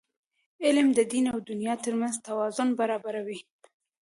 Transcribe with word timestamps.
علم 0.65 0.87
د 0.97 0.99
دین 1.11 1.25
او 1.33 1.37
دنیا 1.49 1.73
ترمنځ 1.83 2.15
توازن 2.27 2.69
برابروي. 2.79 3.39